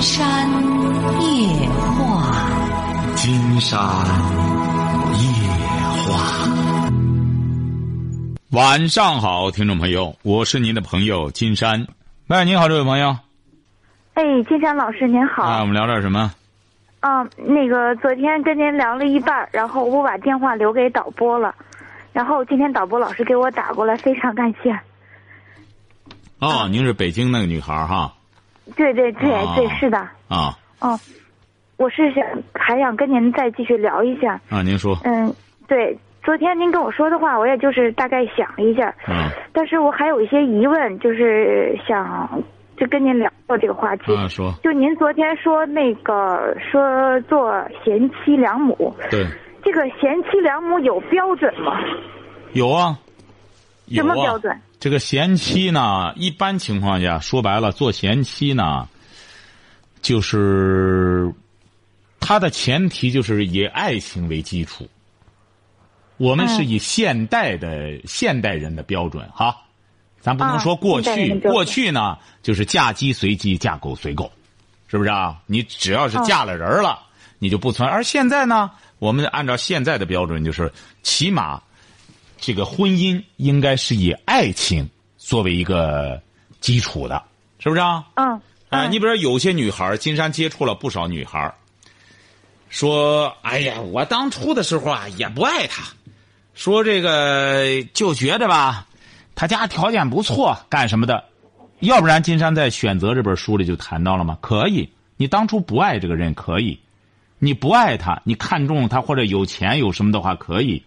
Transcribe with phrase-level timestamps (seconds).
[0.00, 0.48] 山
[1.20, 2.32] 夜话，
[3.16, 3.78] 金山
[5.12, 5.20] 夜
[6.06, 6.48] 话。
[8.52, 11.86] 晚上好，听众朋友，我是您的朋友金山。
[12.28, 13.14] 喂，您好，这位朋友。
[14.14, 15.42] 哎，金山老师您好。
[15.42, 16.32] 啊，我们聊点什么？
[17.00, 21.54] 啊，那个昨天跟您聊了一半，然后我把电话留给导播了，
[22.14, 24.80] 然后今天导播老师给我打过来，非常感谢。
[26.38, 28.14] 哦，您是北京那个女孩哈？
[28.76, 29.98] 对对对啊对，是的。
[30.28, 30.98] 啊哦，
[31.76, 34.40] 我是想还想跟您再继续聊一下。
[34.48, 34.96] 啊，您说。
[35.04, 35.34] 嗯，
[35.68, 42.42] 对，昨天您跟我说的话，我也就是大概想了一下，嗯但是我还有一些疑问，就是想
[42.76, 44.14] 就跟您聊过这个话题。
[44.14, 47.52] 啊，说就您昨天说那个说做
[47.84, 49.26] 贤妻良母，对，
[49.62, 51.72] 这个贤妻良母有标准吗？
[52.52, 52.98] 有啊。
[53.86, 54.56] 有啊什么标准？
[54.80, 58.88] 这个贤妻呢，一般情况下说白了，做贤妻呢，
[60.00, 61.30] 就是
[62.18, 64.88] 它的前提就是以爱情为基础。
[66.16, 69.54] 我们是以现代的、现代人的标准哈，
[70.18, 74.32] 咱不能说过去，过去呢就是嫁鸡随鸡，嫁狗随狗，
[74.88, 75.42] 是不是啊？
[75.44, 76.98] 你只要是嫁了人了，
[77.38, 77.86] 你就不存。
[77.86, 80.72] 而现在呢，我们按照现在的标准，就是
[81.02, 81.62] 起码
[82.40, 84.88] 这个婚姻应该是以爱情
[85.18, 86.20] 作为一个
[86.60, 87.22] 基础的，
[87.58, 88.04] 是不是啊？
[88.14, 88.40] 嗯。
[88.70, 91.52] 哎，嗯你比如说有些女孩，金山接触了不少女孩，
[92.68, 95.82] 说：“哎呀，我当初的时候啊，也不爱他，
[96.54, 98.86] 说这个就觉得吧，
[99.34, 101.24] 他家条件不错，干什么的？
[101.80, 104.38] 要不然金山在选择这本书里就谈到了嘛？
[104.40, 106.78] 可以，你当初不爱这个人可以，
[107.40, 110.80] 你不爱他，你看中他或者有钱有什么的话可以，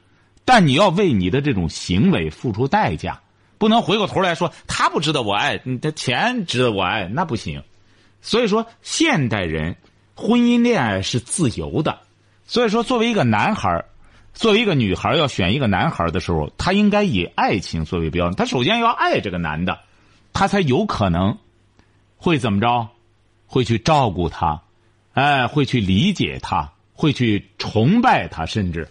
[0.46, 3.22] 但你要为你的这种行为付出代价，
[3.58, 7.64] 不能回过头来说他不值得我爱，他钱值得我爱，那不行。
[8.22, 9.76] 所以说，现代人
[10.16, 12.00] 婚姻恋爱是自由的。
[12.46, 13.86] 所以说，作为一个男孩
[14.34, 18.36] 作为一个女孩要选一个男孩的时候，她应该以爱情作为标准。
[18.36, 19.80] 她首先要爱这个男的，
[20.34, 21.38] 她才有可能
[22.18, 22.88] 会怎么着，
[23.46, 24.62] 会去照顾他，
[25.14, 28.90] 哎，会去理解他，会去崇拜他，甚至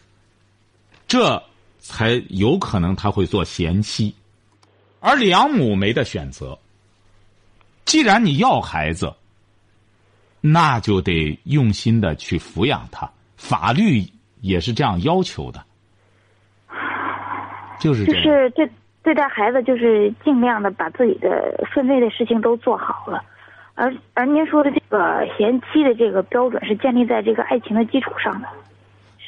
[1.12, 1.42] 这
[1.78, 4.14] 才有可能他会做贤妻。
[4.98, 6.58] 而良母没得选择。
[7.84, 9.12] 既然你要孩子，
[10.40, 14.02] 那就得用心的去抚养他，法律
[14.40, 15.62] 也是这样要求的，
[17.78, 18.14] 就是就。
[18.14, 18.70] 是对
[19.02, 23.22] 对待孩子，就是尽量的把自己的分内的事情都做好了，
[23.74, 28.48] 而而您说的这个贤妻的这个标准是建立在这个爱情的基础上的，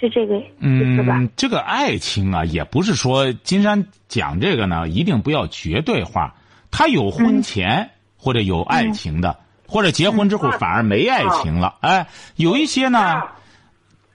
[0.05, 1.17] 是这个意思吧？
[1.17, 6.35] 嗯，这个爱情啊，也不是说金山讲这个呢，一定不要绝对化。
[6.71, 11.77] 他有婚前、或者有爱情的，或者结婚之后反而没爱情了。
[11.81, 12.07] 哎，
[12.37, 13.23] 有一些呢，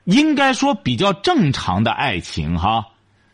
[0.03, 2.85] 应该说比较正常的爱情哈，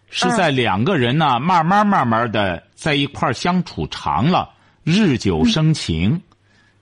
[0.10, 4.52] 是在两个人呢慢慢慢慢的在一块相处长了，
[4.84, 6.22] 日久生情。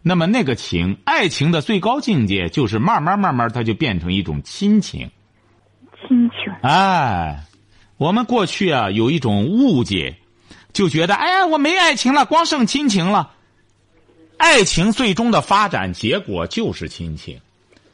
[0.01, 5.09] 那么那个情，爱情的最高境界就是慢慢慢慢，它就变成一种亲情。
[6.07, 7.43] 亲情，哎，
[7.97, 10.17] 我们过去啊有一种误解，
[10.73, 13.31] 就觉得哎呀我没爱情了，光剩亲情了。
[14.37, 17.39] 爱情最终的发展结果就是亲情，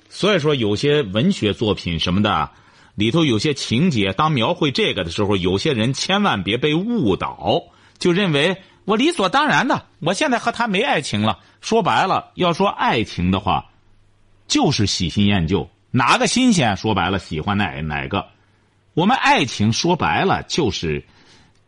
[0.09, 2.49] 所以说有些文学作品什么的
[2.95, 7.63] 里头有些情节，当描绘这个的时候，有些人千万别被误导，
[7.99, 11.39] 就认为我理所当然的，我现在和他没爱情了。
[11.61, 13.65] 说白了，要说爱情的话，
[14.47, 16.75] 就是喜新厌旧，哪个新鲜？
[16.77, 18.27] 说白了，喜欢哪哪个？
[18.93, 21.03] 我们爱情说白了就是，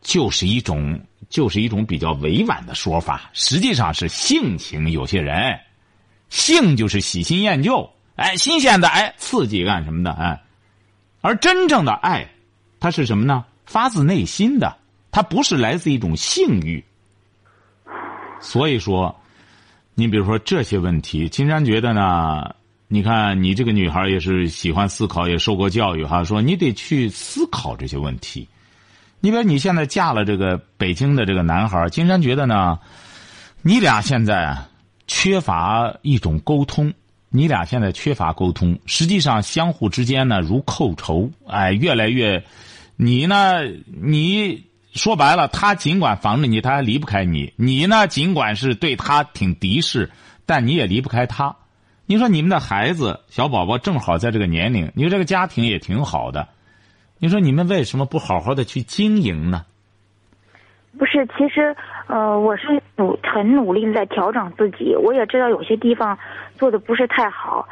[0.01, 0.99] 就是一种，
[1.29, 4.91] 就是一种比较委婉的说法，实际上是性情。
[4.91, 5.59] 有些人，
[6.29, 10.41] 性就是喜新厌旧，哎，新鲜的，哎，刺激干什么的，哎，
[11.21, 12.27] 而真正的爱，
[12.79, 13.45] 它是什么呢？
[13.65, 14.77] 发自内心的，
[15.11, 16.83] 它不是来自一种性欲。
[18.41, 19.15] 所以说，
[19.93, 22.55] 你比如说这些问题，金山觉得呢，
[22.93, 28.45] 你看你这个女孩也是喜欢思考，也受过教育哈，说你得去思考这些问题。
[29.21, 32.77] 你比如你现在嫁了这个北京的这个男孩，金山觉得呢，
[33.61, 34.57] 你俩现在
[35.07, 36.93] 缺乏一种沟通，
[37.29, 42.43] 你俩现在缺乏沟通，实际上相互之间呢如寇仇，哎，越来越，
[42.97, 50.11] 你呢，你说白了，他尽管防着你，他还离不开你；你呢，尽管是对他挺敌视，
[50.45, 51.55] 但你也离不开他。
[52.11, 56.45] 你说你们的孩子小宝宝正好在这个年龄，你说这个家庭也挺好的，
[57.19, 59.63] 你说你们为什么不好好的去经营呢？
[60.99, 61.73] 不是，其实
[62.07, 66.19] 呃，我是努很努力的在调整自己，我也知道有些地方
[66.59, 67.65] 做的不是太好，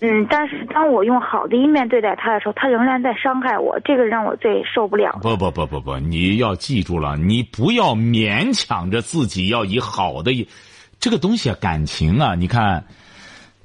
[0.00, 5.18] 嗯，但是当我用好的一面对待他的时候，他仍然在伤害我，这个让我最受不了。
[5.20, 10.48] 不不不不不，你要记住了，你不要勉强着自己要以好的一，
[10.98, 12.82] 这个东西啊，感情啊，你看，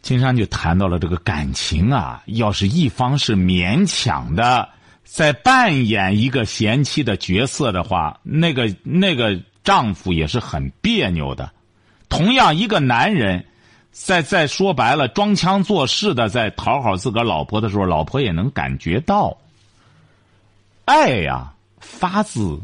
[0.02, 4.70] 金山就谈到了这个感情啊，要是一方是勉强的。
[5.04, 11.52] 在扮演一个贤妻的角色的话，那个那个丈夫也是很别扭的。
[12.08, 13.46] 同样，一个男人，
[13.92, 19.38] 在在说白了装腔作势的在讨好自个老婆的时候，老婆也能感觉到。
[20.86, 22.62] 爱呀，发自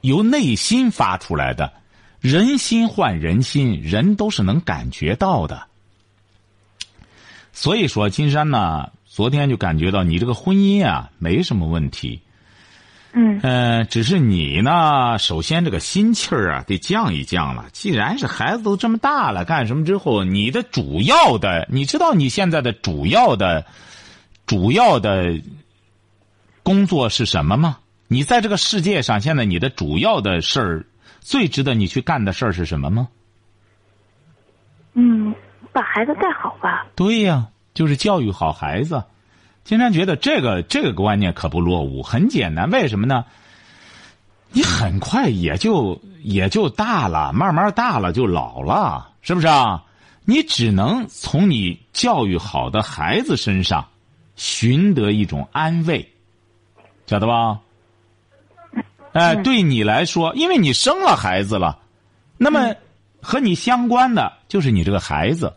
[0.00, 1.72] 由内心发出来的，
[2.20, 5.66] 人心换人心，人都是能感觉到的。
[7.56, 8.90] 所以说，金山呢。
[9.08, 12.20] 昨天就感觉到你这个婚姻啊没什么问题，
[13.12, 17.64] 嗯，呃，只是你呢，首先这个心气儿啊得降一降了。
[17.72, 23.64] 既然是孩子都这么大了，干什么之后，你的主要的，你知道你现在的主要的、
[24.44, 25.40] 主要的
[26.62, 27.78] 工作是什么吗？
[28.08, 30.86] 你在这个世界上，现在你的主要的事儿，
[31.20, 33.08] 最值得你去干的事儿是什么吗？
[34.92, 35.34] 嗯，
[35.76, 36.86] 把孩子带好吧。
[36.96, 37.48] 对呀。
[37.76, 39.04] 就是教育好孩子，
[39.62, 42.70] 金山觉得这个这个观念可不落伍，很简单。
[42.70, 43.26] 为什么呢？
[44.50, 49.84] 你很快也就也就大了，慢慢大了就老了，是不是啊？
[50.24, 53.86] 你只能从你教育好的孩子身上
[54.36, 56.10] 寻得一种安慰，
[57.06, 57.60] 晓得吧？
[59.12, 61.78] 哎，对你来说，因为你生了孩子了，
[62.38, 62.74] 那么
[63.20, 65.52] 和你相关的就是你这个孩子，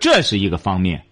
[0.00, 1.04] 这是一个方面。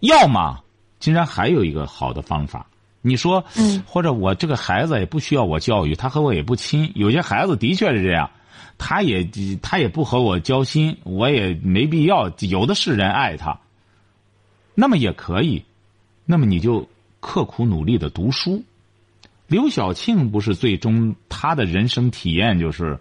[0.00, 0.62] 要么，
[0.98, 2.66] 竟然还有一个好的方法。
[3.02, 3.42] 你说，
[3.86, 6.92] 或者我这个孩子也不需要我教育，他和我也不亲。
[6.94, 8.30] 有些孩子的确是这样，
[8.76, 9.26] 他也
[9.62, 12.30] 他也不和我交心，我也没必要。
[12.40, 13.58] 有的是人爱他，
[14.74, 15.64] 那么也可以。
[16.26, 16.86] 那么你就
[17.20, 18.62] 刻苦努力的读书。
[19.46, 23.00] 刘晓庆不是最终他的人生体验就是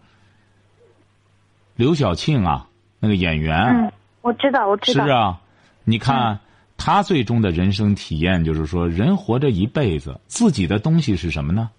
[1.75, 2.67] 刘晓庆啊，
[2.99, 3.57] 那个演员。
[3.57, 5.05] 嗯，我知道，我知道。
[5.05, 5.39] 是啊，
[5.83, 6.39] 你看。
[6.81, 11.69] 他最终的人生体验就是说，人活着一辈子，自己的东西是什么呢？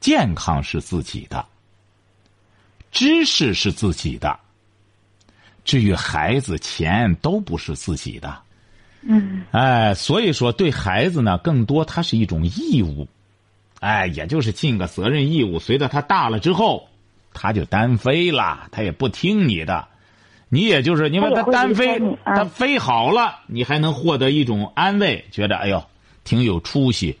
[0.00, 1.46] 健康是自己的，
[2.90, 4.36] 知识是自己的，
[5.64, 8.36] 至于孩子、钱都不是自己的。
[9.02, 9.44] 嗯。
[9.52, 13.06] 哎，所以说对孩子呢，更多它是一种义务，
[13.78, 15.60] 哎，也就是尽个责任义务。
[15.60, 16.88] 随着他大了之后，
[17.32, 19.86] 他就单飞了，他也不听你的。
[20.48, 25.84] 你也就是因为他单飞，他飞好了，你还能获得一种安慰，觉得哎呦
[26.22, 27.18] 挺有出息；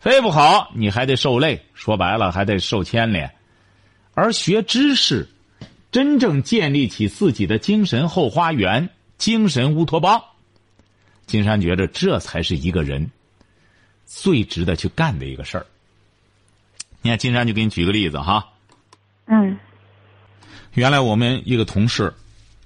[0.00, 1.64] 飞不好，你还得受累。
[1.72, 3.32] 说白了，还得受牵连。
[4.14, 5.28] 而学知识，
[5.92, 10.20] 真正建立起自己的精神后花园、精神乌托邦，
[11.26, 13.08] 金山觉得这才是一个人
[14.04, 15.66] 最值得去干的一个事儿。
[17.02, 18.48] 你看，金山就给你举个例子哈。
[19.26, 19.56] 嗯。
[20.72, 22.12] 原来我们一个同事。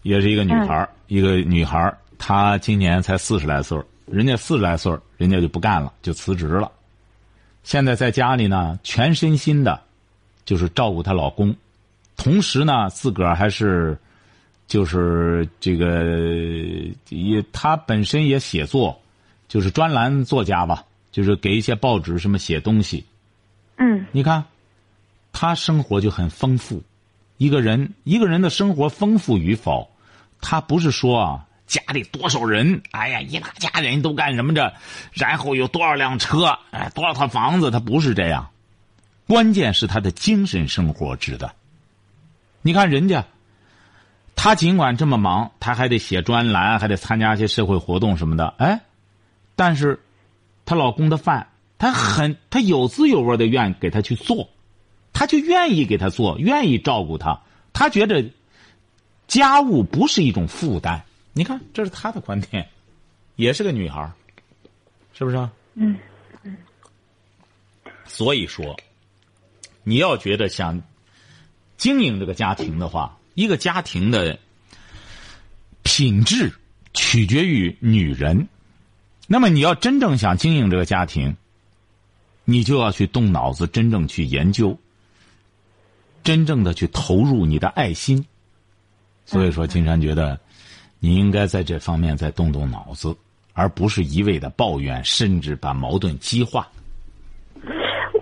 [0.09, 6.73] 也是一个女孩一个女孩她今年才四十来岁人家四十来岁人家就不干了，就辞职了。
[7.63, 9.79] 现在在家里呢，全身心的，
[10.47, 11.55] 就是照顾她老公，
[12.17, 13.99] 同时呢，自个儿还是，
[14.67, 16.07] 就是这个
[17.11, 18.99] 也，她本身也写作，
[19.47, 23.05] 就是专栏作家吧，就是给一些报纸什么写东西。
[23.77, 24.43] 嗯，你看，
[25.33, 26.83] 她生活就很丰富。
[27.37, 29.89] 一个人，一个人的生活丰富与否，
[30.41, 34.73] 他不是说啊家里多少人，哎呀一大家人都干什么着，
[35.13, 38.49] 然后有多少辆车，哎多少套房子，他不是这样。
[39.27, 41.53] 关键是他的精神生活值得。
[42.63, 43.27] 你看人家，
[44.35, 48.81] 他尽管这么忙，他还得写专栏，还得参加一些社会活动什么的，哎，
[49.55, 50.01] 但是，
[50.65, 54.51] 她老公的饭，他很他有滋有味的愿给他去做。
[55.15, 57.41] 他就愿意给他做，愿意照顾他。
[57.73, 58.31] 他觉得
[59.29, 61.05] 家务不是一种负担。
[61.33, 62.69] 你看，这是他的观点，
[63.37, 64.11] 也是个女孩
[65.13, 65.37] 是不是？
[65.75, 65.97] 嗯
[66.43, 66.57] 嗯。
[68.05, 68.77] 所以说，
[69.85, 70.83] 你要觉得想
[71.77, 74.41] 经营这个家庭的话，一个家庭的
[75.85, 76.53] 品质
[76.93, 78.49] 取决于女人。
[79.29, 81.37] 那么，你要真正想经营这个家庭，
[82.45, 84.77] 你就要去动脑子，真正去研究。
[86.25, 88.27] 真正的去投入你的爱心，
[89.29, 90.39] 所以说金山觉得，
[91.01, 93.15] 你应该在这方面再动动脑子，
[93.53, 96.67] 而不是一味的抱怨，甚至把矛盾激化。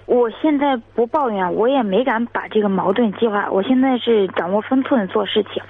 [0.07, 3.49] 我现在不抱怨，我也没敢把这个矛盾激化。
[3.53, 5.63] 我现在是掌握分寸做事情，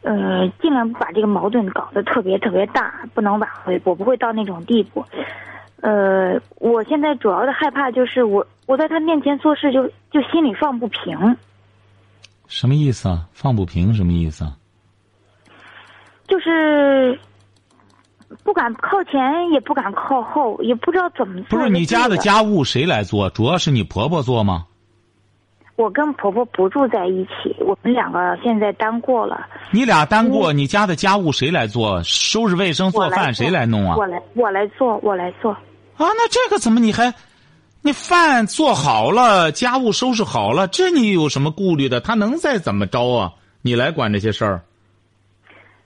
[0.00, 3.78] 呃，尽量不把这个矛盾搞得特别特别大，不能挽回。
[3.84, 5.04] 我不会到那种地步。
[5.82, 11.36] 呃，我现在主要的害怕就是我我在他面前做事就就心里放不平。
[12.50, 13.26] 什么意思啊？
[13.32, 14.56] 放不平什么意思啊？
[16.26, 17.18] 就是
[18.42, 21.56] 不敢靠前，也不敢靠后，也不知道怎么做。
[21.56, 23.30] 不是你家的家务谁来做？
[23.30, 24.66] 主要是你婆婆做吗？
[25.76, 29.46] 我跟婆婆不住在一起，我们两个现在单过了。
[29.70, 32.02] 你俩单过，你家的家务谁来做？
[32.02, 33.96] 收拾卫生、做饭谁来弄啊？
[33.96, 35.52] 我来，我来做，我来做。
[35.52, 35.60] 啊，
[35.98, 37.14] 那这个怎么你还？
[37.82, 41.98] 你饭做好了，家务收拾好了，这你有什么顾虑的？
[41.98, 43.32] 他能再怎么着啊？
[43.62, 44.60] 你来管这些事儿？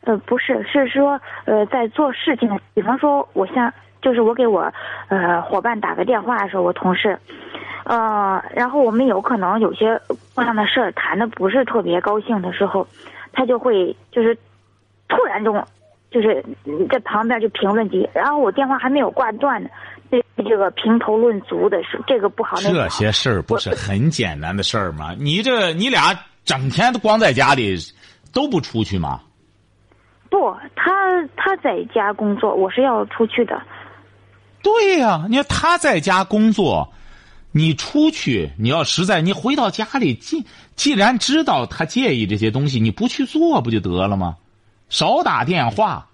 [0.01, 3.73] 呃，不是，是说呃，在做事情，比方说，我像
[4.03, 4.71] 就是我给我
[5.09, 7.17] 呃伙伴打个电话的时候，我同事，
[7.85, 9.99] 呃，然后我们有可能有些
[10.35, 12.85] 工上的事儿谈的不是特别高兴的时候，
[13.33, 14.37] 他就会就是
[15.09, 15.65] 突然中
[16.11, 16.45] 就是
[16.91, 19.71] 在旁边就评论几句，然后我电话还没有挂断呢，
[20.11, 25.15] 这这个评头论足的是这个不好，那个这些事儿不是很简单的事儿吗？
[25.19, 27.77] 你这你俩整天都光在家里，
[28.33, 29.21] 都不出去吗？
[30.31, 30.91] 不，他
[31.37, 33.61] 他在家工作，我是要出去的。
[34.63, 36.93] 对呀、你看他在家工作，
[37.53, 40.45] 你出去，你要实在，你回到家里，既
[40.75, 44.37] 既然知道他介意这些东西，你不去做不就得了吗？
[44.89, 46.09] 少打电话，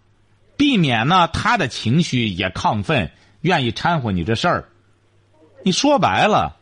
[0.56, 3.11] 避免呢他的情绪也亢奋，
[3.42, 4.64] 愿意掺和你这事儿。
[5.62, 6.56] 你说白了，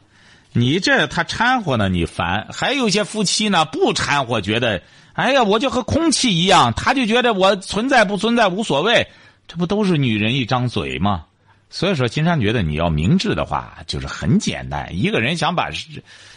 [0.52, 4.82] 你这他掺和呢，你烦；还有一些夫妻呢不掺和，觉得
[5.12, 9.06] 哎呀，我就和空气一样，他就觉得我存在不存在无所谓，
[9.46, 11.24] 这不都是女人一张嘴吗？
[11.70, 14.88] 所以说，金山觉得你要明智的话，就是很简单。
[14.90, 15.68] 一个人想把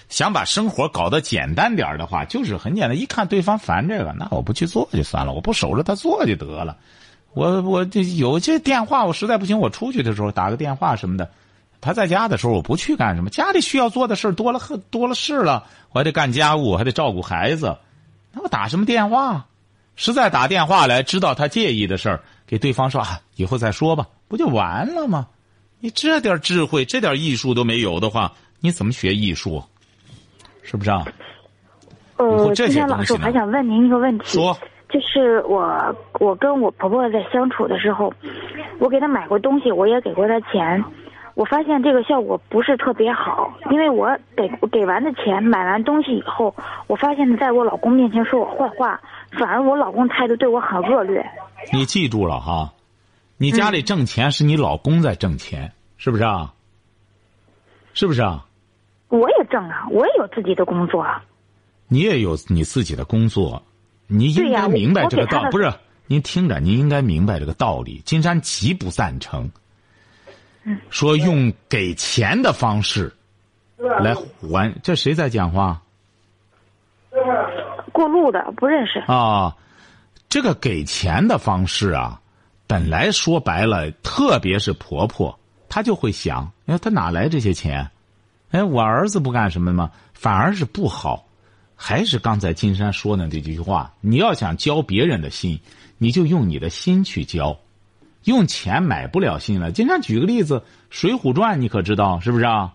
[0.10, 3.00] 想把生活搞得简单点的话，就是很简单。
[3.00, 6.76] 一看对方烦这个，那我不去做就算了，我不守着他做就得了。
[7.34, 11.30] 我我这有些电话，我实在不行，我出去的时候打个电话什么的。
[11.80, 17.76] 他在家的时候，我不去干什么，家里需要做的事儿多了很多了事了，我还得干家务，还得照顾孩子，
[18.34, 19.48] 那我打什么电话？
[19.96, 25.28] 实在打电话来，知道他介意的事儿，给对方说啊，以后再说吧，不就完了吗？
[25.80, 29.64] 你这点智慧、这点艺术都没有的话，你怎么学艺术？
[30.62, 31.04] 是不是啊？
[32.20, 34.26] 以后呃，这金山老师，我还想问您一个问题。
[34.26, 34.56] 说，
[34.92, 38.14] 就是我，我跟我婆婆在相处的时候，
[38.80, 40.84] 我给她买过东西，我也给过她钱，
[41.34, 46.54] 我发现这个效果不是特别好，因为我给给完的钱，买完东西以后，
[46.88, 49.00] 我发现在我老公面前说我坏话，
[49.32, 51.26] 反而我老公态度对我很恶劣。
[51.72, 52.74] 你记住了哈，
[53.38, 56.54] 你家里挣钱是你老公在挣钱，是不是啊？
[57.94, 58.46] 是不是啊？
[59.10, 61.24] 我也挣啊，我也有自己的工作啊。
[61.88, 63.62] 你也有你自己的工作，
[64.12, 65.06] 你应该明白。
[65.08, 65.74] 这个道不是，
[66.06, 68.02] 您听着，您应该明白这个道理。
[68.06, 69.50] 金山极不赞成，
[70.64, 73.12] 嗯说用给钱的方式
[73.78, 74.74] 来还。
[74.84, 75.82] 这谁在讲话
[77.94, 79.56] 过路的不认识，啊？
[80.28, 82.20] 这个给钱的方式啊，
[82.68, 85.38] 本来说白了，特别是婆婆，
[85.68, 87.90] 她就会想：哎，她哪来这些钱？
[88.52, 89.92] 哎，我儿子不干什么吗？
[90.14, 91.26] 反而是不好。
[91.84, 95.60] 还是刚才金山说的这句话，你要想交别人的心，
[95.98, 97.58] 你就用你的心去交，
[98.26, 99.72] 用钱买不了心了。
[99.72, 100.60] 金山举个例子，
[100.92, 102.74] 《水浒传》你可知道是不是啊？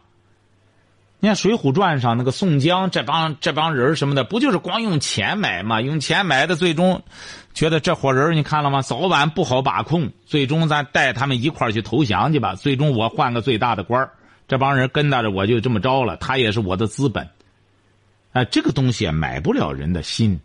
[1.20, 5.80] 你看《水浒传》上那个宋江这帮这帮人什么的，不就是光用钱买吗？
[5.80, 7.00] 用钱买的，最终
[7.54, 8.82] 觉得这伙人你看了吗？
[8.82, 12.56] 早晚不好把控，最终咱带他们一块儿去投降去吧。
[12.56, 14.10] 最终我换个最大的官儿
[14.48, 17.28] 这帮人跟着着我就这么着了，他也是我的资本。
[18.36, 20.38] 啊，这个东西买不了人的心。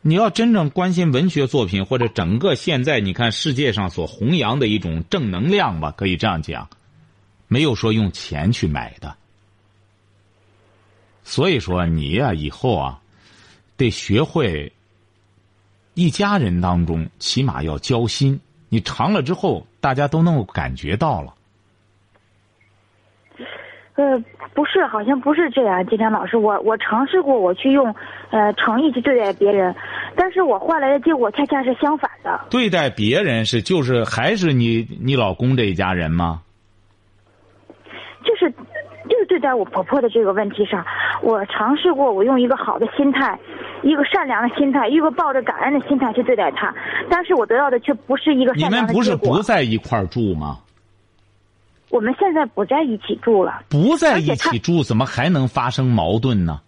[0.00, 6.70] 你要真正关心文学作品，或者整个现在你看世界上所弘扬的一种正能量吧，可以这样讲，
[7.48, 9.14] 没有说用钱去买的。
[11.22, 13.02] 所以说你呀、以后啊，
[13.76, 14.72] 得学会
[15.92, 18.40] 一家人当中起码要交心。
[18.70, 21.34] 你长了之后，大家都能够感觉到了。
[23.98, 24.16] 呃，
[24.54, 27.92] 不是，好像不是这样，金山老师，我我尝试过，我去用
[28.30, 29.74] 呃诚意去对待别人，
[30.14, 32.40] 但是我换来的结果恰恰是相反的。
[32.48, 36.42] 对待别人是就是还是你你老公这一家人吗？
[38.22, 38.48] 就是
[39.08, 40.86] 就是对待我婆婆的这个问题上，
[41.20, 43.36] 我尝试过，我用一个好的心态，
[43.82, 46.72] 一个善良的心态，一个抱着感恩的心态去对待她，
[47.10, 49.16] 但是我得到的却不是一个你们不是。
[49.16, 50.58] 不在一块儿住吗？
[51.90, 56.60] 我们现在不在一起住了，不在一起住，怎么还能发生矛盾呢？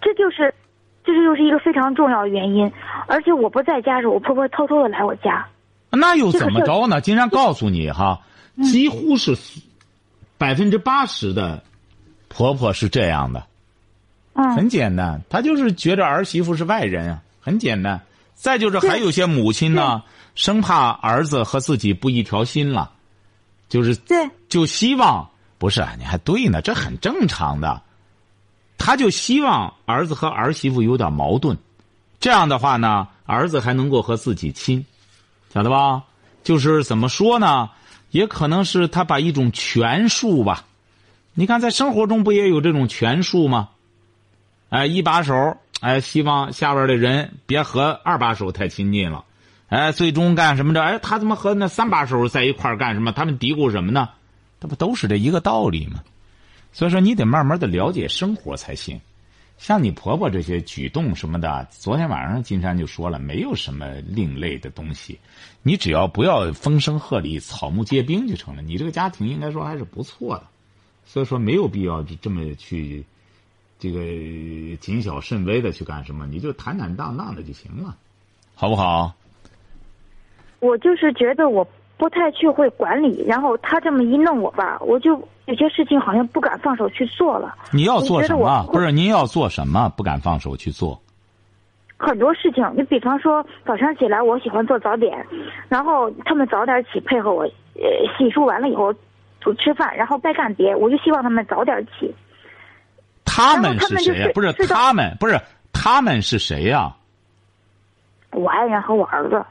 [0.00, 0.54] 这就是，
[1.02, 2.70] 这就又是一个非常重要的原因。
[3.06, 5.46] 而且我不在家时候，我婆婆偷偷的来我家。
[5.90, 7.00] 那又怎么着呢？
[7.00, 8.20] 经常告诉你哈，
[8.54, 9.36] 嗯几乎是
[10.38, 11.62] 百分之八十的
[12.28, 13.44] 婆婆是这样的，
[14.34, 18.00] 嗯，很简单，她就是觉着儿媳妇是外人啊，很简单。
[18.40, 20.02] 再就是还有些母亲呢，
[20.34, 22.90] 生怕儿子和自己不一条心了，
[23.68, 24.16] 就是对，
[24.48, 25.28] 就希望
[25.58, 27.82] 不是啊，你还对呢，这很正常的。
[28.78, 31.58] 他就希望儿子和儿媳妇有点矛盾，
[32.18, 34.86] 这样的话呢，儿子还能够和自己亲，
[35.52, 36.04] 晓得吧？
[36.42, 37.68] 就是怎么说呢？
[38.10, 40.64] 也可能是他把一种权术吧。
[41.34, 43.68] 你看，在生活中不也有这种权术吗？
[44.70, 49.24] 哎，一把手，哎，希望下边的人别和二把手太亲近了。
[49.68, 50.82] 哎，最终干什么着？
[50.82, 53.12] 哎，他怎么和那三把手在一块儿干什么？
[53.12, 54.08] 他们嘀咕什么呢？
[54.60, 56.02] 这不都是这一个道理吗？
[56.72, 59.00] 所以说，你得慢慢的了解生活才行。
[59.58, 65.18] 像你婆婆这些举动什么的，昨天晚上金山就说了，没有什么另类的东西，
[65.62, 68.62] 你只要不要风声鹤唳、草木皆兵就成了。
[68.62, 70.44] 你这个家庭应该说还是不错的，
[71.04, 73.04] 所以说没有必要就这么去
[73.80, 77.96] 这个谨小慎微的去干什么，你就坦坦荡荡的就行了，
[78.54, 79.12] 好不好？
[80.60, 85.12] 我就是觉得我不太去会管理，然后他这么一弄我吧，我就
[85.46, 87.54] 有些事情好像不敢放手去做了。
[87.72, 88.66] 你要做什么？
[88.70, 89.88] 不是您要做什么？
[89.96, 91.00] 不敢放手去做。
[91.96, 95.26] 很多事情，你比方说早上起来我喜欢做早点，
[95.70, 98.92] 然后他们早点起配合我，呃，洗漱完了以后
[99.58, 102.14] 吃饭，然后再干别，我就希望他们早点起。
[103.40, 105.40] 他们是谁呀、就是不是他们，不是
[105.72, 106.94] 他们是谁呀、
[108.32, 109.42] 我爱人和我儿子，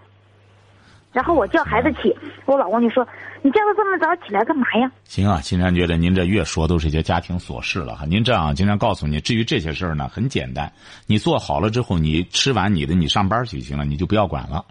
[1.12, 2.16] 然后我叫孩子起，
[2.46, 3.08] 我老公就说
[3.42, 8.06] ：“你叫他这么早起来干嘛呀行啊，金山觉得您这越说都是一些家庭琐事了哈。
[8.06, 10.72] 您这样，金山告诉你，至于这些事儿呢，很简单，
[11.08, 14.64] 你做好了之后，你吃完你的，你上班去就行了，你就不要管了，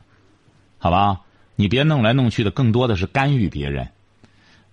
[0.79, 1.21] 好吧？
[1.57, 3.89] 你别弄来弄去的，更多的是干预别人。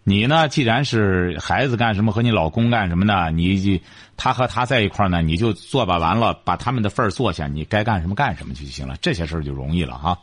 [0.08, 3.84] 你呢，既然是孩子干什么和你老公干什么呢，你就
[4.16, 10.16] 他和他在一块儿呢，你就做吧，完了把他们的份儿做下，你该干什么干什么去就行了，这些事儿就容易了哈，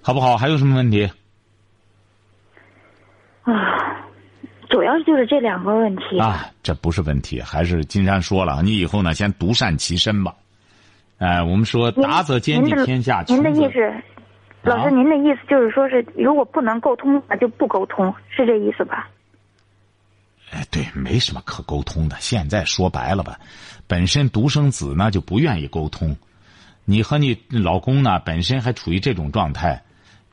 [0.00, 0.38] 好不好？
[0.38, 1.10] 还有什么问题？？”
[3.44, 3.52] 啊，
[4.70, 6.18] 主要就是这两个问题。
[6.18, 10.34] 啊，这不是问题，还是金山说了，你以后呢，先独善其身吧。
[11.18, 13.92] 哎、我们说达则兼济天下，您的意思，
[14.62, 19.08] 老啊师，您的意思就是说是，如果不能沟通，那就不沟通，是这意思吧？
[20.52, 22.16] 哎，对，没什么可沟通的。
[22.20, 23.38] 现在说白了吧，
[23.86, 26.16] 本身独生子呢就不愿意沟通，
[26.84, 29.82] 你和你老公呢本身还处于这种状态，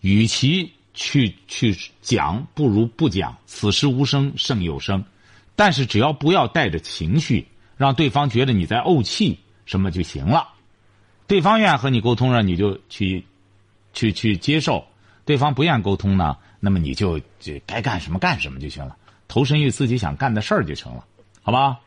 [0.01, 3.35] 与其去去讲，不如不讲。
[3.45, 5.03] 此时无声胜有声，
[5.55, 10.49] 但是只要不要带着情绪，让对方觉得你在怄气什么就行了。
[11.27, 13.23] 对方愿意和你沟通了，你就去
[13.99, 14.81] 去去接受；
[15.25, 18.95] 对方不愿沟通呢，那么你就就该干什么干什么就行了，
[19.27, 21.03] 投身于自己想干的事儿就成了，
[21.43, 21.77] 好吧？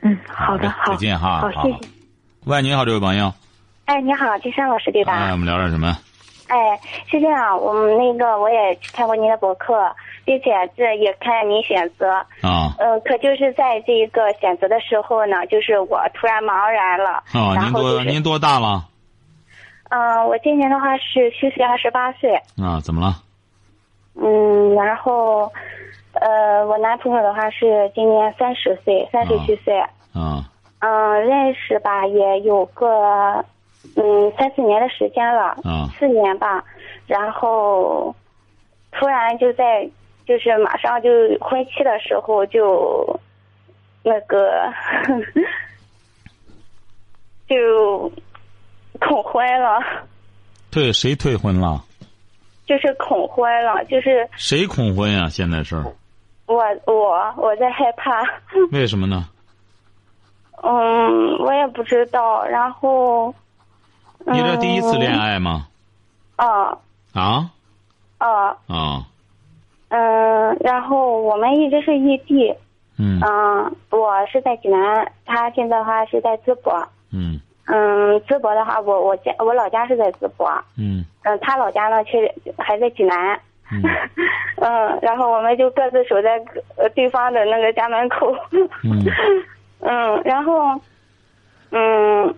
[0.00, 1.78] 嗯，好的，好，再见哈，好，好谢谢。
[2.46, 3.34] 喂，你好，这位朋友，
[3.84, 5.12] 哎，你好，金山老师对吧？
[5.12, 5.98] 哎，我们聊点什么？
[6.48, 6.56] 哎，
[7.10, 18.86] 是这样，我们那个我也看过您的博客，并且这也看您选择，啊呃，可就是在这一个选择的时候呢，就是我突然茫然了，啊，您多您多大了？
[19.90, 23.14] 嗯、我今年的话是虚岁二十八岁，啊，怎么了？
[24.14, 25.50] 嗯，然后，
[26.14, 29.78] 呃，我男朋友的话是今年三十岁，三十虚岁，
[30.12, 30.44] 啊。
[30.80, 33.44] 嗯，认识吧也有个
[33.96, 36.64] 嗯三四年的时间了，啊四年吧，
[37.06, 38.14] 然后
[38.92, 39.88] 突然就在
[40.26, 43.18] 就是马上就婚期的时候就
[44.02, 44.72] 那个
[47.48, 48.10] 就
[49.00, 49.78] 恐婚了，
[50.70, 51.82] 退谁退婚了？
[52.66, 55.28] 就是恐婚了，就是谁恐婚呀？
[55.28, 55.76] 现在是
[56.46, 58.10] 我我我在害怕，
[58.72, 59.28] 为什么呢？
[60.62, 63.34] 嗯，我也不知道，然后
[64.26, 65.32] 你这第一次恋爱？
[65.32, 65.66] 爱吗？
[66.36, 66.76] 啊
[67.12, 67.50] 啊
[68.18, 69.06] 啊啊
[69.88, 72.54] 嗯，然后我们一直是异地，
[72.98, 76.72] 嗯嗯，我是在济南，他现在的话是在淄博。
[77.10, 83.38] 嗯嗯，淄博的话，我我家我老家是在淄博，嗯嗯，他老家呢却还在济南。
[83.72, 83.82] 嗯
[84.60, 88.34] 嗯，然后我们就各自守在各呃对方的那个家门口。
[88.52, 88.68] 嗯
[89.80, 90.80] 嗯，然后，
[91.70, 92.34] 嗯，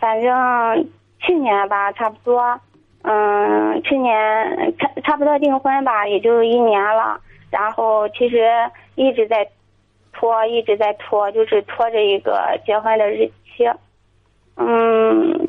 [0.00, 0.88] 反正
[1.20, 2.58] 去年吧，差不多，
[3.02, 7.20] 嗯，去年差差不多订婚吧，也就一年了。
[7.50, 8.50] 然后其实
[8.96, 9.48] 一直在
[10.12, 13.64] 拖，一直在拖，就是拖着一个结婚的日期。
[14.56, 15.48] 嗯，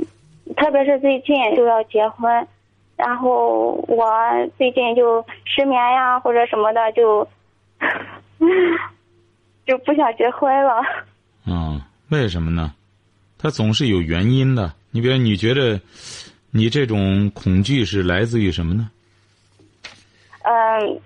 [0.55, 2.47] 特别是最近就要结婚，
[2.95, 4.05] 然后我
[4.57, 7.27] 最近就失眠呀或者什么的，就
[9.65, 10.81] 就不想结婚了。
[11.45, 12.73] 嗯，为什么呢？
[13.37, 14.73] 他总是有原因的。
[14.91, 15.79] 你比如，你觉得
[16.51, 18.89] 你这种恐惧是来自于什么呢？
[20.43, 21.01] 嗯，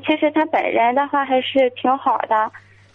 [0.00, 2.52] 其实他本人的话还是挺好的，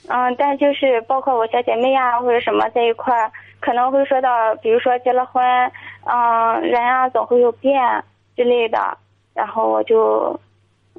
[0.08, 5.44] 嗯，但就是包括我小姐妹呀或者什么在一块儿，可能会说到，比如说结了婚，
[6.06, 7.82] 嗯，人啊总会有变
[8.36, 8.98] 之类的，
[9.34, 10.40] 然后我就，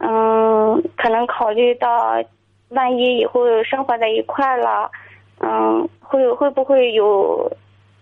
[0.01, 2.23] 嗯，可能考虑到，
[2.68, 4.90] 万一以后生活在一块了，
[5.40, 7.51] 嗯，会会不会有，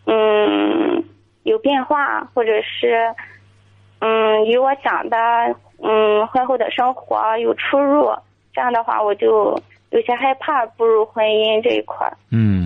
[0.06, 1.04] 嗯，
[1.44, 3.14] 有变化，或者是，
[4.00, 5.16] 嗯，与我想的，
[5.82, 8.12] 嗯，婚后的生活有出入，
[8.52, 9.56] 这样的话我就
[9.90, 12.16] 有些害怕步入婚姻这一块儿。
[12.32, 12.57] 嗯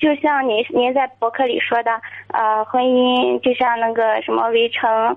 [0.00, 1.92] 就像您您在博客里说的，
[2.28, 5.16] 呃，婚姻就像那个什么围城，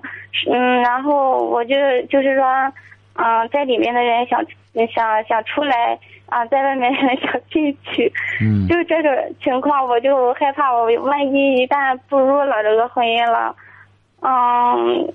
[0.52, 1.74] 嗯，然后我就
[2.10, 2.46] 就是说，
[3.14, 4.44] 嗯、在里面的人想
[4.94, 9.10] 想想出来，啊、在外面的人想进去，嗯就这种
[9.42, 13.56] 情况，我就害怕，我万一一旦步入了这个婚姻了，
[14.20, 15.12] 嗯。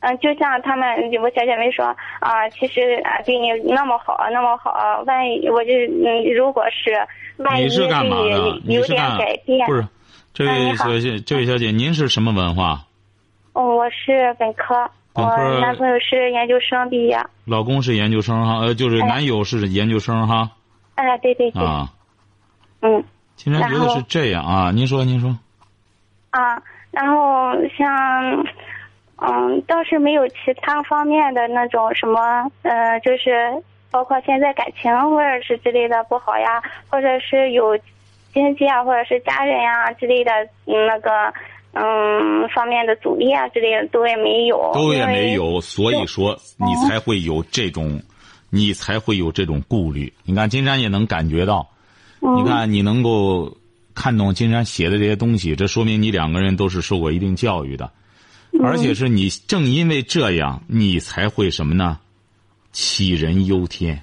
[0.00, 0.88] 嗯，就像他们
[1.22, 1.84] 我小姐妹说
[2.20, 6.92] 啊，其实啊对你那么好，那么好，万一我就嗯，如果是
[7.42, 8.38] 万一你是干嘛对的？
[8.38, 9.86] 你你有点改变，不是？
[10.32, 12.80] 这位小姐，这位小姐，您是什么文化？
[13.52, 17.18] 哦，我是本科，本科我男朋友是研究生毕业。
[17.44, 20.50] 老公是研究生哈，呃，就是哎男友是研究生哈
[20.94, 21.88] 哎，对对对，啊。
[22.82, 23.04] 嗯
[23.36, 25.36] 竟然觉得是这样啊，您说您说，
[26.30, 27.88] 啊，然后像，
[29.20, 33.52] 嗯，倒是没有其他方面的那种什么，呃，就是
[33.90, 37.78] 包括现在感情或者是之类的不好呀，或者是有
[38.32, 40.30] 经济啊，或者是家人呀、之类的，
[40.66, 41.10] 嗯，那个。
[41.72, 48.02] 嗯，方面的阻力啊之类的都也没有，都也没有，所以说你才会有这种，
[48.50, 50.12] 你才会有这种顾虑。
[50.24, 51.68] 你看金山也能感觉到，
[52.22, 53.56] 嗯你看你能够
[53.94, 57.88] 看懂金山写的这些东西，这说明你两个人都是受过一定教育的，
[58.62, 61.98] 而且是你正因为这样，你才会什么呢？
[62.72, 64.02] 杞人忧天，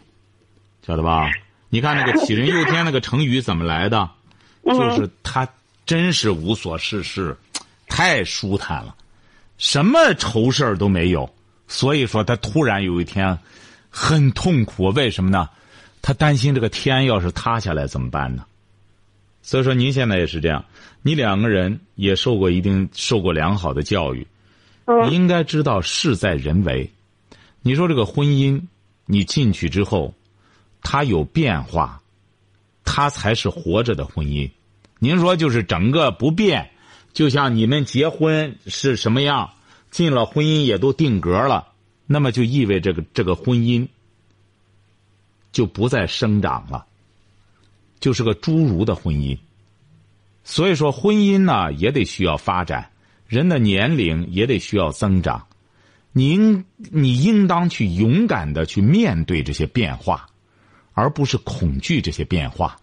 [0.86, 1.30] 晓得吧？
[1.70, 4.10] 你看那个杞人忧天那个成语怎么来的？
[4.64, 5.48] 就是他
[5.86, 7.38] 真是无所事事，
[7.88, 8.96] 太舒坦了，
[9.58, 11.34] 什么愁事儿都没有。
[11.68, 13.38] 所以说他突然有一天
[13.90, 15.50] 很痛苦，为什么呢？
[16.02, 18.46] 他担心这个天要是塌下来怎么办呢？
[19.42, 20.64] 所以说您现在也是这样，
[21.02, 24.28] 你两个人也受过一定受过良好的教育，
[25.06, 26.90] 你应该知道事在人为。
[27.62, 28.62] 你说这个婚姻，
[29.06, 30.14] 你进去之后，
[30.82, 32.02] 它有变化，
[32.86, 34.50] 它才是活着的婚姻。
[35.00, 36.72] 您说就是整个不变，
[37.12, 39.52] 就像你们结婚是什么样，
[39.92, 41.68] 进了婚姻也都定格了，
[42.06, 43.88] 那么就意味着这个这个婚姻
[45.52, 46.86] 就不再生长了，
[48.00, 49.38] 就是个侏儒的婚姻。
[50.44, 52.90] 所以说，婚姻呢也得需要发展，
[53.28, 55.46] 人的年龄也得需要增长。
[56.14, 60.26] 你应你应当去勇敢的去面对这些变化，
[60.94, 62.76] 而不是恐惧这些变化。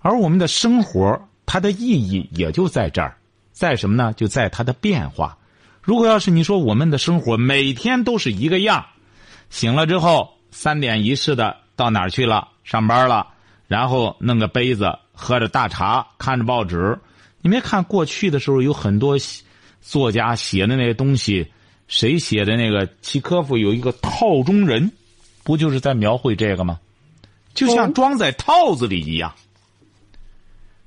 [0.00, 3.16] 而我们的生活，它的意义也就在这儿，
[3.52, 4.12] 在什么呢？
[4.12, 5.38] 就在它的变化。
[5.80, 8.84] 如果要是你说我们的生活每天都是一个样，
[9.48, 12.48] 醒了之后三点一式的到哪儿去了？
[12.64, 13.28] 上班了，
[13.66, 16.98] 然后弄个杯子喝着大茶，看着报纸。
[17.40, 19.16] 你没看过去的时候有很多
[19.88, 21.50] 作家写的那些东西，
[21.86, 24.92] 谁写的那个契科夫有一个套中人，
[25.44, 26.78] 不就是在描绘这个吗？
[27.54, 29.32] 就像装在套子里一样。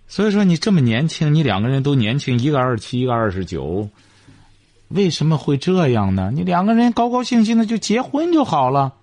[0.08, 3.90] 所以说，你这么年轻，你两个人都年轻，一个二十七，一个二十九，
[4.90, 6.30] 为什么会这样呢？
[6.32, 8.94] 你两个人高高兴兴的就结婚就好了，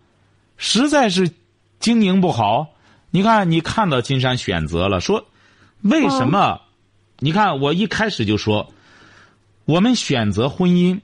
[0.57, 1.33] 实在是
[1.81, 2.69] 经营不好。
[3.11, 5.27] 你看，你看到金山选择了，说
[5.81, 6.61] 为什么？
[7.19, 8.73] 你看，我一开始就说，
[9.69, 11.03] 我们选择婚姻，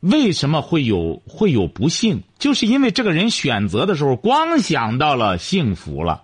[0.00, 2.22] 为什么会有会有不幸？
[2.38, 6.22] 就是因为这个人选择的时候，光想到了幸福了，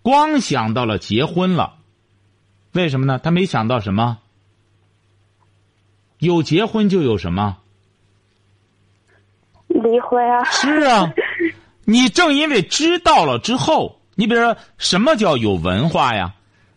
[0.00, 1.74] 光想到了结婚了。
[2.70, 3.18] 为什么呢？
[3.18, 4.18] 他没想到什么？
[6.20, 7.56] 有结婚就有什么？
[9.66, 11.12] 离婚啊，是啊，
[11.84, 16.36] 你正因为知道了之后，你比如说什么叫有文化呀？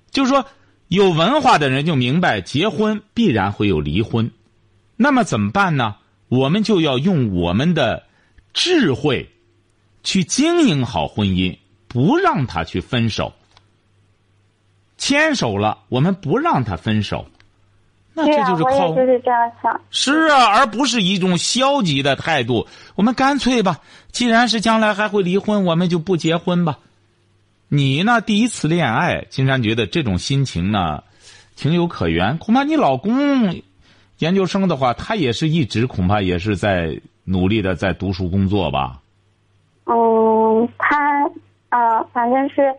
[0.09, 0.43] 就是说
[0.89, 4.29] 有文化的人就明白，结婚必然会有离婚。
[4.97, 5.95] 那么怎么办呢？
[6.27, 8.03] 我们就要用我们的
[8.53, 9.29] 智慧
[10.03, 13.33] 去经营好婚姻，不让他去分手。
[14.97, 17.25] 牵手了，我们不让他分手，
[18.13, 19.81] 那这就是靠我也就是这样想。
[19.91, 22.67] 是啊，而不是一种消极的态度。
[22.95, 23.79] 我们干脆吧，
[24.11, 26.79] 既然是将来还会离婚，我们就不结婚吧。
[27.71, 28.19] 你呢？
[28.19, 31.03] 第一次恋爱，金山觉得这种心情呢，
[31.53, 32.35] 情有可原。
[32.39, 33.13] 恐怕你老公
[34.17, 38.99] 研究生的话，他也是一直恐怕也是在努力的在读书工作吧。
[39.85, 41.23] 嗯，他
[41.69, 42.73] 呃，反正是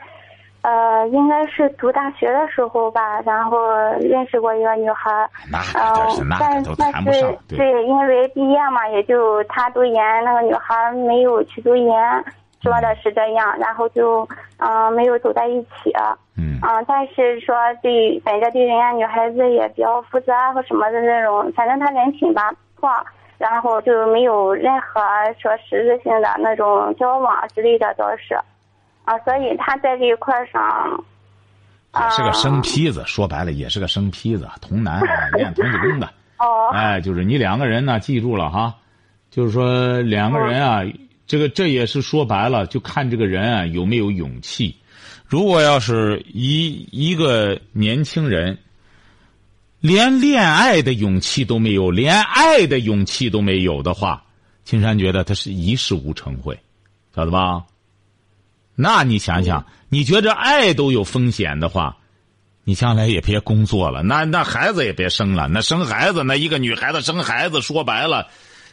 [0.62, 3.56] 呃，应该是读大学的时候吧，然后
[4.00, 5.08] 认识过一个女孩。
[5.48, 7.56] 那可是嗯，那都谈不上，对。
[7.56, 10.74] 对，因为毕业嘛，也就他读研，那个女孩
[11.06, 11.94] 没有去读研，
[12.62, 15.92] 说的是这样，然后就嗯、呃没有走在一起。
[16.36, 22.90] 嗯嗯，但是说对，反正对人家女孩子也比较负责啊或什么的那种，反正他人品吧不错，
[23.38, 25.00] 然后就没有任何
[25.38, 28.34] 说实质性的那种交往之类的倒是，
[29.04, 31.02] 啊，所以他在这一块上，
[31.94, 36.08] 也是个生啊坯子，说白了也是个生坯子，童男啊练童子功的。
[36.38, 38.74] 哦，哎，就是你两个人呢，记住了哈，
[39.30, 40.80] 就是说两个人啊，
[41.30, 44.74] 这个这也是说白了，就看这个人啊有没有勇气。
[45.28, 48.58] 如果要是一一个年轻人，
[49.78, 54.24] 连恋爱的勇气都没有，连爱的勇气都没有的话，
[54.64, 56.58] 青山觉得他是一事无成会，
[57.14, 57.62] 晓得吧？
[58.74, 61.96] 那你想想，你觉着爱都有风险的话，
[62.64, 65.46] 你将来也别工作了，那那孩子也别生了。
[65.46, 68.26] 那生孩子，那一个女孩子生孩子，说白了，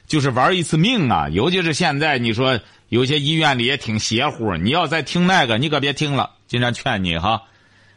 [0.08, 1.30] 就是玩一次命啊。
[1.30, 6.32] 尤其是现在，你说有些医院里也挺邪乎，你要再听那个，你可别听了。
[6.48, 7.44] 金山劝你哈，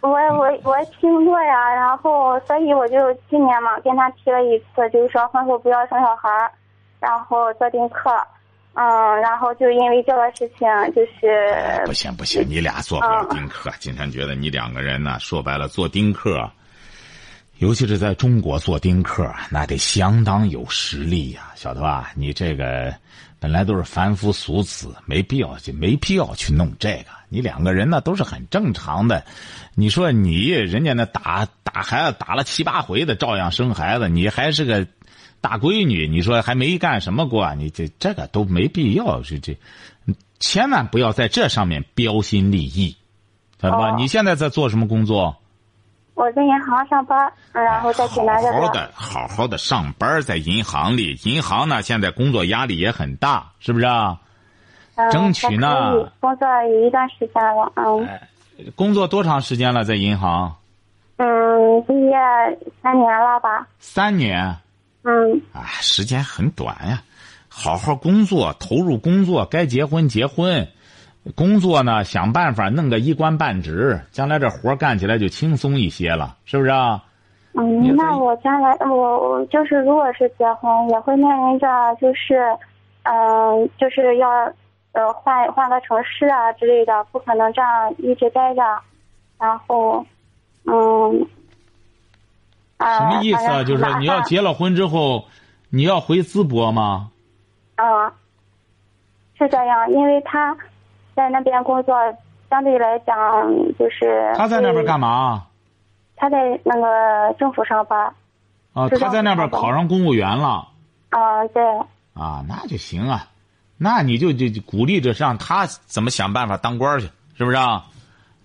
[0.00, 2.96] 我我我听过呀，然后所以我就
[3.30, 6.50] 今年嘛跟他提了一次，就是说婚后不要生小孩儿，
[6.98, 8.10] 然后做丁克，
[8.74, 13.70] 嗯，然后就因为这个事情，就是不行不行，你俩做不了丁克。
[13.78, 16.50] 金山觉得你两个人呢，说白了做丁克，
[17.60, 22.10] 尤其是在中国做丁克，那得相当有实力呀、晓得吧？
[22.14, 22.94] 你这个
[23.38, 27.10] 本来都是凡夫俗子，没必要去，没必要去弄这个。
[27.28, 29.22] 你两个人呢都是很正常的，
[29.74, 34.86] 你说你人家那打打孩子打了七八回的，照样生孩子，你还是个
[35.42, 39.54] 大闺女，你说还没干什么过，你这这个都没必要，这这，
[40.38, 42.96] 千万不要在这上面标新立异，
[43.60, 43.90] 晓得吧？
[43.90, 45.36] 哦你现在在做什么工作？
[46.20, 48.60] 我在银行上班，然后在济南这边。
[48.60, 54.18] 好好的，好好的上班在银行里，银行呢现在工作压力也很大，是不是啊？
[54.96, 58.06] 嗯争取呢工作有一段时间了，嗯
[58.76, 59.82] 工作多长时间了？
[59.82, 60.54] 在银行
[61.16, 62.12] 嗯，毕业
[62.82, 64.54] 三年了吧，三年，
[65.04, 67.02] 嗯啊，时间很短呀。
[67.48, 70.68] 好好工作，投入工作，该结婚结婚。
[71.34, 77.04] 工作呢，想办法弄个一官半职，将来这活干起来就轻松一些了，是不是啊？
[77.52, 81.66] 嗯，那我将来我我就是如果是结婚，也会面临着
[82.00, 82.38] 就是，
[83.02, 84.28] 嗯、就是要
[84.92, 88.62] 呃换换个城市啊之类的，不可能这样一直待着，
[89.38, 90.06] 然后，
[90.64, 91.26] 嗯，
[92.76, 93.64] 啊，什么意思啊？
[93.64, 95.24] 就是你要结了婚之后，
[95.70, 97.10] 你要回淄博吗？
[97.76, 98.12] 嗯，
[99.36, 100.56] 是这样，因为他
[101.20, 101.94] 在那边工作，
[102.48, 103.14] 相对来讲
[103.78, 105.46] 就是他在那边干嘛？
[106.16, 108.10] 他在那个政府上班，
[108.72, 110.66] 啊，是他在那边考上公务员了
[111.10, 111.62] 啊，对，
[112.14, 113.28] 啊，那就行啊。
[113.76, 117.84] 那你就就就鼓励着让他怎么想办法当官去，是不是啊？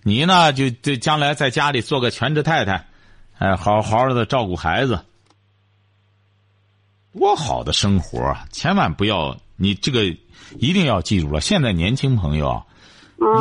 [0.02, 2.84] 你呢，就就将来在家里做个全职太太，
[3.38, 5.00] 哎，好好的照顾孩子，
[7.18, 8.44] 多好的生活啊！
[8.52, 10.14] 千万不要，你这个
[10.58, 11.40] 一定要记住了。
[11.40, 12.64] 现在年轻朋友啊，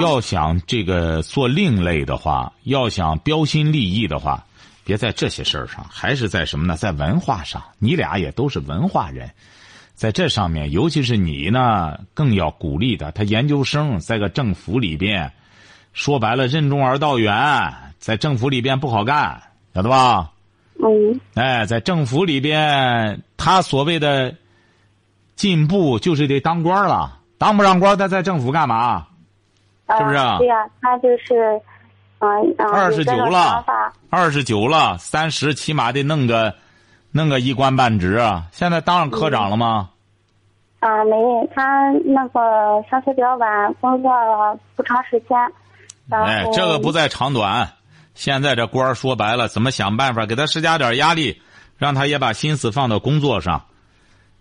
[0.02, 4.46] 要想这个做另类的话，要想标新立异的话，
[4.84, 6.76] 别在这些事儿上，还是在什么呢？
[6.76, 9.30] 在文化上，你俩也都是文化人，
[9.94, 13.12] 在这上面，尤其是你呢，更要鼓励他。
[13.12, 15.32] 他研究生在个政府里边，
[15.94, 17.34] 说白了，任重而道远，
[17.98, 19.42] 在政府里边不好干，
[19.74, 20.32] 晓得吧？
[20.78, 24.36] 嗯哎，在政府里边，他所谓的
[25.36, 29.08] 进步就是得当官了，当不上官，他在政府干嘛？
[29.88, 31.62] 呃是不是啊对呀、他就是，
[32.18, 33.64] 嗯嗯，二十九了
[34.10, 36.56] 二十九了，三十起码得弄个，
[37.12, 38.46] 弄个一官半职啊！
[38.52, 39.92] 现在当上科长了吗？
[40.80, 41.16] 啊、没，
[41.54, 45.38] 他那个上学比较晚，工作了不长时间，
[46.10, 47.70] 哎，这个不在长短。
[48.16, 51.42] 现在这官儿说白了，怎么想办法给他施加点压力，
[51.78, 53.66] 让他也把心思放到工作上。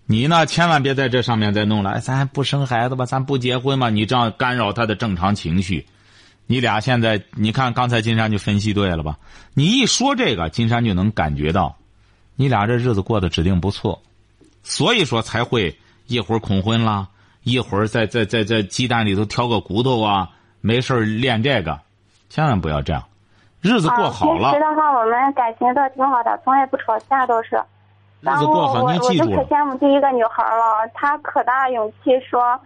[0.06, 1.98] 你呢，千万别在这上面再弄了。
[2.00, 5.86] 咱不生孩子吧，咱不结婚吧，你这样干扰他的正常情绪。
[6.46, 9.16] 你俩现在，你看刚才金山就分析对了吧？
[9.54, 11.76] 你一说这个，金山就能感觉到，
[12.36, 14.02] 你俩这日子过得指定不错，
[14.62, 17.08] 所以说才会一会儿恐婚啦，
[17.42, 20.28] 一会儿在在在在鸡蛋里头挑个骨头啊，
[20.60, 21.80] 没事练这个，
[22.28, 23.02] 千万不要这样，
[23.62, 24.50] 日子过好了。
[24.50, 27.58] 平时的话，我们感情都挺好的，从来不吵架，都是。
[28.24, 29.36] 日子过好，你记住了。
[29.36, 32.58] 我就可羡慕第一个女孩了，她可大勇气说，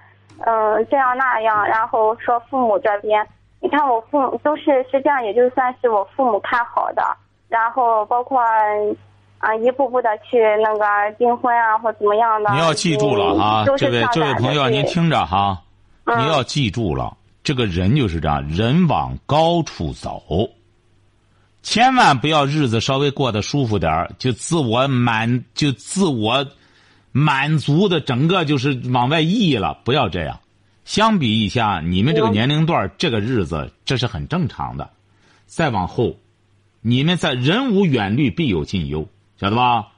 [0.46, 3.26] 嗯，这样那样，然后说父母这边。
[3.60, 7.02] 你看我父母都是，实际上也就算是我父母看好的，
[7.48, 8.40] 然后包括
[9.38, 12.52] 啊一步步的去那个订婚啊或怎么样的。
[12.52, 15.58] 你要记住了哈，这位这位朋友，您听着哈，
[16.04, 20.22] 你要记住了，这个人就是这样，人往高处走，
[21.62, 26.46] 千万不要日子稍微过得舒服点就自我满就自我
[27.12, 30.40] 满足的整个就是往外溢了，不要这样。
[30.84, 34.90] 相比一下，你们这个年龄段这个日子，这是很正常的。
[35.46, 36.16] 再往后，
[36.80, 39.88] 你们在人无远虑，必有近忧，晓得吧？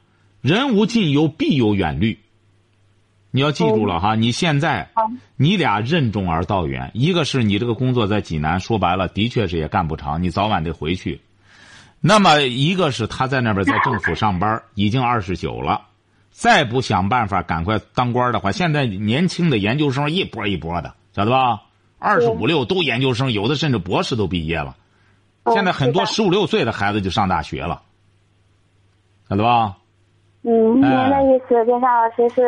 [0.41, 2.19] 人无近忧，必有远虑。
[3.31, 4.17] 你要记住了哈！
[4.17, 4.91] 你现在，
[5.37, 6.91] 你俩任重而道远。
[6.95, 11.21] 一个是你这个工作在济南，说白了，的确是也干不长，你早晚得回去。
[12.01, 15.83] 那么，一个是他在那边在政府上班， 已经二十九了。
[16.31, 21.61] 再不想办法赶快当官的话，现在年轻的研究生一波一波的，晓得吧？
[21.99, 24.75] 二十五六都研究生，有的甚至博士都毕业了。
[25.53, 27.83] 现在很多十五六岁的孩子就上大学了，
[29.29, 29.77] 晓得吧？
[30.43, 32.43] 嗯，您的意思，金山老师是，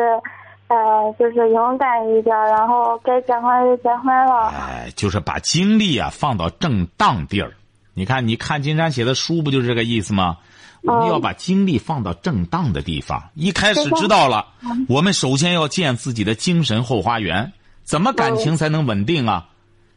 [0.69, 4.47] 呃，就是勇敢一点，然后该结婚就结婚了。
[4.47, 7.51] 哎，就是把精力啊放到正当地儿。
[7.93, 10.37] 你看，你看金山写的书，不就是这个意思吗？
[10.81, 13.29] 我们要把精力放到正当的地方。
[13.35, 14.47] 一开始知道了，
[14.89, 17.53] 我们首先要建自己的精神后花园。
[17.83, 19.49] 怎么感情才能稳定啊？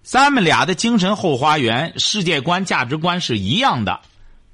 [0.02, 4.00] 咱们俩的精神后花园、世界观、价值观是一样的，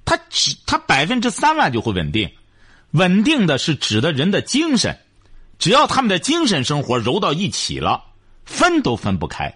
[0.04, 2.30] 他只他百分之三万就会稳定。
[2.92, 4.98] 稳定的是指的人的精神，
[5.58, 8.04] 只要他们的精神生活揉到一起了，
[8.44, 9.54] 分都分不开。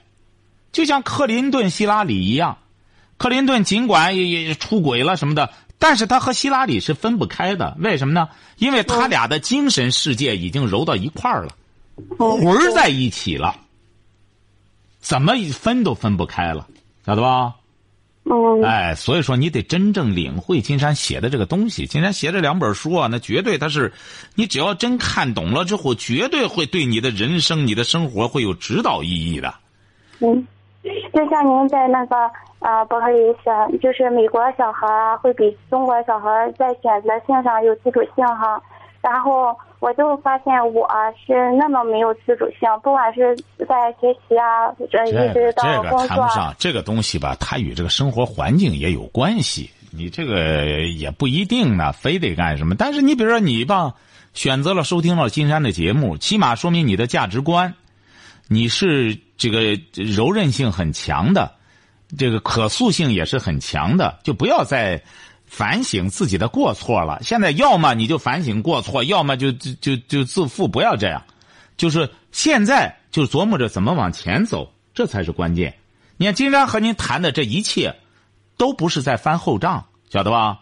[0.73, 2.59] 就像克林顿、希拉里一样，
[3.19, 5.51] 克林顿尽管也也出轨了什么的。
[5.79, 8.31] 但是他和希拉里是分不开的，为什么呢？
[8.57, 11.51] 因为他俩的精神世界已经揉到一块儿了，
[12.19, 13.55] 魂儿在一起了，
[14.99, 16.67] 怎么分都分不开了，
[17.05, 17.57] 晓得吧？
[18.25, 18.63] 嗯。
[18.65, 21.87] 哎，所以说你得真正领会金山写的这个东西。
[21.87, 23.93] 金山写这两本书啊，那绝对他是，
[24.35, 29.55] 你只要真看懂了之后，绝对会对你的人生、你的生活会有指导意义的。
[30.21, 30.47] 嗯。
[31.13, 32.17] 就像您在那个
[32.67, 38.61] 啊，不好意思，就是美国小孩啊，会比中国小孩在选择性上有自主性哈。
[39.01, 40.85] 然后我就发现我
[41.25, 43.37] 是那么没有自主性，不管是
[43.69, 46.09] 在学习啊，这一直到工作。
[46.09, 49.71] 这个谈不上，这个东西吧，它与这个生活环境也有关系。
[49.93, 52.75] 你这个也不一定呢，非得干什么。
[52.75, 53.95] 但是你比如说你吧，
[54.35, 57.73] 选择了收听了金山的节目，起码说明你的价值观，
[58.49, 59.17] 你是。
[59.39, 61.53] 这个柔韧性很强的，
[62.17, 65.03] 这个可塑性也是很强的，就不要再
[65.47, 67.21] 反省自己的过错了。
[67.23, 71.23] 现在要么你就反省过错，要么就就就就自负，不要这样。
[71.77, 75.75] 就是现在就琢磨着怎么往前走，这才是关键。
[76.17, 77.95] 你看，金山和您谈的这一切，
[78.57, 80.61] 都不是在翻后账，晓得吧？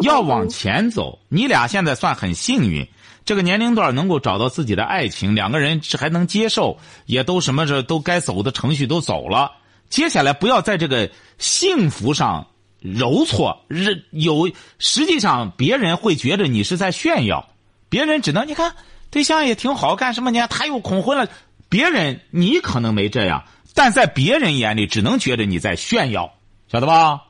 [0.00, 2.86] 要往前走，你俩现在算很幸运。
[3.24, 9.50] 这个年龄段能够找到自己的爱情，两个人还能接受，也都什么这都该走的程序都走了。
[9.88, 12.46] 接下来不要在这个幸福上
[12.80, 13.64] 揉搓，
[14.10, 17.48] 有实际上别人会觉得你是在炫耀，
[17.88, 18.74] 别人只能你看
[19.10, 20.46] 对象也挺好，干什么呢？
[20.48, 21.28] 他又恐婚了，
[21.68, 23.44] 别人你可能没这样，
[23.74, 26.34] 但在别人眼里只能觉得你在炫耀，
[26.70, 27.22] 晓得吧？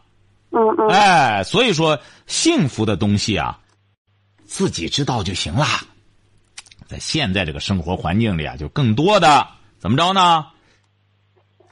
[0.50, 0.88] 嗯嗯。
[0.88, 3.60] 哎，所以说幸福的东西啊。
[4.46, 5.66] 自己知道就行了，
[6.86, 9.48] 在现在这个生活环境里啊，就更多的
[9.80, 10.46] 怎么着呢？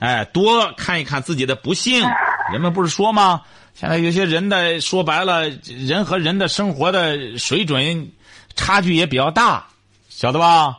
[0.02, 2.02] 哎，多看一看自己的不幸。
[2.50, 3.42] 人们不是说吗？
[3.72, 8.10] 现在有些人的说白了，人和人的生活的水准
[8.56, 9.68] 差距也比较大，
[10.08, 10.78] 晓得吧？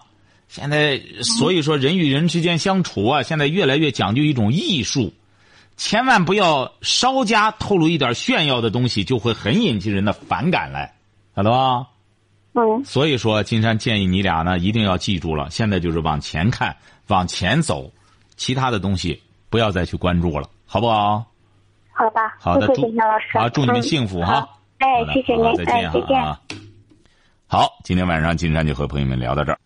[0.49, 5.13] 现在所以说人与人之间相处啊，现在越来越讲究一种艺术，
[5.77, 10.93] 千万不要稍加透露一点炫耀的东西，就会很引起人的反感来。
[11.33, 11.87] 晓得吧？
[12.55, 12.83] 嗯。
[12.83, 15.49] 所以说，金山建议你俩呢，一定要记住了。
[15.49, 16.75] 现在就是往前看，
[17.07, 17.89] 往前走，
[18.35, 21.25] 其他的东西不要再去关注了，好不好？
[21.91, 22.35] 好吧。
[22.39, 23.37] 好的，祝老师。
[23.37, 24.47] 好，祝你们幸福哈。
[24.79, 26.39] 哎，谢谢您，再见啊。
[27.47, 29.59] 好，今天晚上金山就和朋友们聊到这儿。